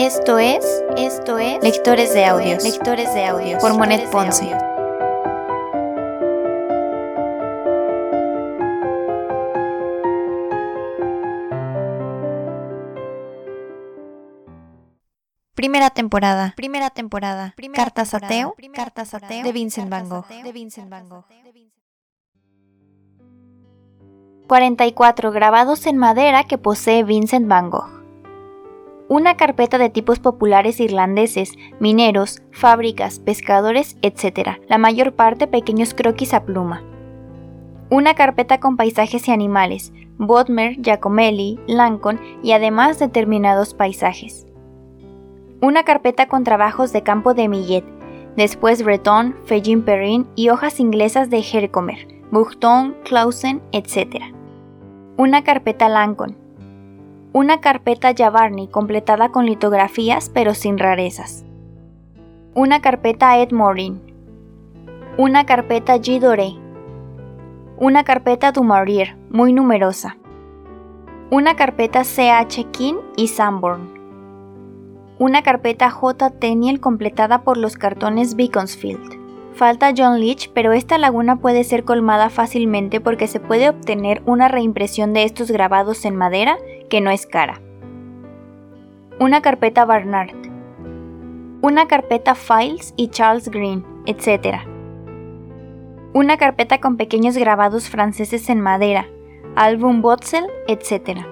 Esto 0.00 0.38
es, 0.38 0.64
esto 0.96 1.38
es 1.38 1.60
Lectores 1.60 2.14
de 2.14 2.24
Audios, 2.24 2.62
Lectores 2.62 3.12
de 3.14 3.24
Audios. 3.24 3.60
Por 3.60 3.76
Monet 3.76 4.08
Ponce. 4.10 4.56
Primera 15.56 15.90
temporada, 15.90 16.54
primera 16.56 16.90
temporada, 16.90 17.56
Cartas 17.74 18.14
ateo, 18.14 18.54
Cartas 18.72 19.14
ateo 19.14 19.42
de 19.42 19.50
Vincent 19.50 19.90
Van 19.90 20.08
Gogh, 20.08 20.28
de 20.28 20.52
Vincent 20.52 20.88
Van 20.88 21.08
Gogh. 21.08 21.24
44 24.46 25.32
grabados 25.32 25.86
en 25.86 25.96
madera 25.96 26.44
que 26.44 26.56
posee 26.56 27.02
Vincent 27.02 27.48
Van 27.48 27.70
Gogh 27.70 27.97
una 29.08 29.36
carpeta 29.36 29.78
de 29.78 29.88
tipos 29.88 30.18
populares 30.18 30.80
irlandeses, 30.80 31.54
mineros, 31.80 32.42
fábricas, 32.52 33.20
pescadores, 33.20 33.96
etc., 34.02 34.58
la 34.68 34.76
mayor 34.76 35.14
parte 35.14 35.46
pequeños 35.46 35.94
croquis 35.94 36.34
a 36.34 36.44
pluma. 36.44 36.82
Una 37.90 38.14
carpeta 38.14 38.60
con 38.60 38.76
paisajes 38.76 39.26
y 39.28 39.32
animales, 39.32 39.92
Bodmer, 40.18 40.76
Giacomelli, 40.82 41.58
Lancon 41.66 42.20
y 42.42 42.52
además 42.52 42.98
determinados 42.98 43.72
paisajes. 43.72 44.46
Una 45.62 45.84
carpeta 45.84 46.28
con 46.28 46.44
trabajos 46.44 46.92
de 46.92 47.02
campo 47.02 47.32
de 47.32 47.48
Millet, 47.48 47.84
después 48.36 48.82
Breton, 48.82 49.34
Fegin 49.46 49.82
Perrin 49.82 50.26
y 50.34 50.50
hojas 50.50 50.80
inglesas 50.80 51.30
de 51.30 51.38
Herkomer, 51.38 52.06
Bouchton, 52.30 52.94
Clausen, 53.04 53.62
etc. 53.72 54.22
Una 55.16 55.42
carpeta 55.44 55.88
Lancon, 55.88 56.36
una 57.32 57.60
carpeta 57.60 58.14
Javarni 58.16 58.68
completada 58.68 59.28
con 59.30 59.44
litografías 59.44 60.30
pero 60.30 60.54
sin 60.54 60.78
rarezas, 60.78 61.44
una 62.54 62.80
carpeta 62.80 63.38
Ed 63.38 63.52
Morin, 63.52 64.00
una 65.18 65.44
carpeta 65.44 65.96
G. 65.96 66.20
Doré, 66.20 66.54
una 67.76 68.02
carpeta 68.04 68.50
Dumaurier 68.50 69.16
muy 69.30 69.52
numerosa, 69.52 70.16
una 71.30 71.54
carpeta 71.54 72.02
CH 72.02 72.70
King 72.70 72.94
y 73.16 73.28
Sanborn, 73.28 73.90
una 75.18 75.42
carpeta 75.42 75.90
J. 75.90 76.30
Teniel 76.30 76.80
completada 76.80 77.42
por 77.42 77.58
los 77.58 77.76
cartones 77.76 78.36
Beaconsfield. 78.36 79.17
Falta 79.58 79.92
John 79.96 80.20
Leach, 80.20 80.52
pero 80.54 80.72
esta 80.72 80.98
laguna 80.98 81.34
puede 81.34 81.64
ser 81.64 81.82
colmada 81.82 82.30
fácilmente 82.30 83.00
porque 83.00 83.26
se 83.26 83.40
puede 83.40 83.68
obtener 83.68 84.22
una 84.24 84.46
reimpresión 84.46 85.12
de 85.12 85.24
estos 85.24 85.50
grabados 85.50 86.04
en 86.04 86.14
madera 86.14 86.58
que 86.88 87.00
no 87.00 87.10
es 87.10 87.26
cara. 87.26 87.60
Una 89.18 89.42
carpeta 89.42 89.84
Barnard. 89.84 90.36
Una 91.60 91.88
carpeta 91.88 92.36
Files 92.36 92.94
y 92.96 93.08
Charles 93.08 93.48
Green, 93.48 93.84
etc. 94.06 94.58
Una 96.14 96.36
carpeta 96.36 96.78
con 96.78 96.96
pequeños 96.96 97.36
grabados 97.36 97.88
franceses 97.88 98.48
en 98.50 98.60
madera, 98.60 99.08
álbum 99.56 100.02
Botzel, 100.02 100.46
etc. 100.68 101.26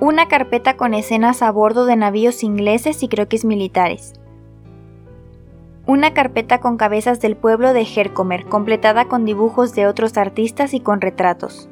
Una 0.00 0.26
carpeta 0.26 0.76
con 0.76 0.92
escenas 0.92 1.40
a 1.40 1.52
bordo 1.52 1.86
de 1.86 1.94
navíos 1.94 2.42
ingleses 2.42 3.04
y 3.04 3.08
croquis 3.08 3.44
militares 3.44 4.14
una 5.86 6.14
carpeta 6.14 6.60
con 6.60 6.78
cabezas 6.78 7.20
del 7.20 7.36
pueblo 7.36 7.74
de 7.74 7.82
Herkomer, 7.82 8.46
completada 8.46 9.04
con 9.04 9.24
dibujos 9.24 9.74
de 9.74 9.86
otros 9.86 10.16
artistas 10.16 10.72
y 10.72 10.80
con 10.80 11.00
retratos. 11.00 11.68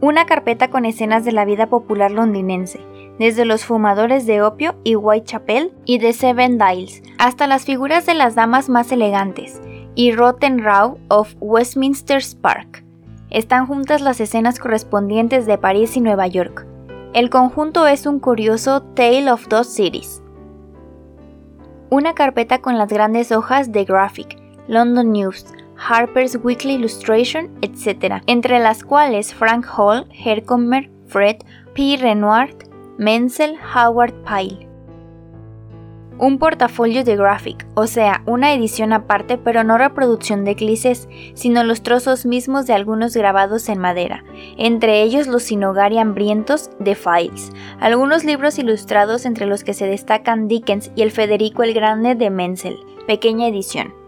Una 0.00 0.24
carpeta 0.24 0.70
con 0.70 0.86
escenas 0.86 1.26
de 1.26 1.32
la 1.32 1.44
vida 1.44 1.66
popular 1.66 2.10
londinense, 2.10 2.80
desde 3.18 3.44
los 3.44 3.66
fumadores 3.66 4.24
de 4.24 4.40
opio 4.40 4.74
y 4.84 4.96
Whitechapel 4.96 5.74
y 5.84 5.98
de 5.98 6.14
Seven 6.14 6.56
Dials, 6.56 7.02
hasta 7.18 7.46
las 7.46 7.66
figuras 7.66 8.06
de 8.06 8.14
las 8.14 8.34
damas 8.34 8.70
más 8.70 8.90
elegantes, 8.90 9.60
y 9.94 10.12
Rotten 10.12 10.64
Row 10.64 10.96
of 11.08 11.34
Westminster 11.40 12.22
Park. 12.40 12.82
Están 13.28 13.66
juntas 13.66 14.00
las 14.00 14.18
escenas 14.18 14.58
correspondientes 14.58 15.44
de 15.44 15.58
París 15.58 15.94
y 15.98 16.00
Nueva 16.00 16.26
York. 16.26 16.66
El 17.12 17.28
conjunto 17.28 17.86
es 17.86 18.06
un 18.06 18.18
curioso 18.18 18.80
Tale 18.94 19.30
of 19.30 19.46
Two 19.48 19.64
Cities 19.64 20.22
una 21.90 22.14
carpeta 22.14 22.60
con 22.60 22.78
las 22.78 22.88
grandes 22.88 23.32
hojas 23.32 23.72
de 23.72 23.84
Graphic, 23.84 24.38
London 24.68 25.12
News, 25.12 25.44
Harper's 25.76 26.38
Weekly 26.42 26.74
Illustration, 26.74 27.50
etc., 27.62 28.22
entre 28.26 28.58
las 28.60 28.84
cuales 28.84 29.34
Frank 29.34 29.66
Hall, 29.76 30.06
Herkomer, 30.12 30.88
Fred, 31.06 31.38
P. 31.74 31.96
Renoir, 31.96 32.54
Menzel, 32.98 33.58
Howard 33.74 34.14
Pyle 34.24 34.69
un 36.20 36.38
portafolio 36.38 37.02
de 37.02 37.16
Graphic, 37.16 37.66
o 37.74 37.86
sea, 37.86 38.22
una 38.26 38.52
edición 38.52 38.92
aparte 38.92 39.38
pero 39.38 39.64
no 39.64 39.78
reproducción 39.78 40.44
de 40.44 40.54
clices, 40.54 41.08
sino 41.34 41.64
los 41.64 41.82
trozos 41.82 42.26
mismos 42.26 42.66
de 42.66 42.74
algunos 42.74 43.16
grabados 43.16 43.68
en 43.68 43.78
madera, 43.78 44.24
entre 44.56 45.02
ellos 45.02 45.26
los 45.26 45.44
Sinogari 45.44 45.98
hambrientos 45.98 46.70
de 46.78 46.94
Files, 46.94 47.50
algunos 47.80 48.24
libros 48.24 48.58
ilustrados 48.58 49.24
entre 49.24 49.46
los 49.46 49.64
que 49.64 49.74
se 49.74 49.86
destacan 49.86 50.46
Dickens 50.46 50.90
y 50.94 51.02
el 51.02 51.10
Federico 51.10 51.62
el 51.62 51.74
Grande 51.74 52.14
de 52.14 52.30
Menzel, 52.30 52.78
pequeña 53.06 53.48
edición. 53.48 53.99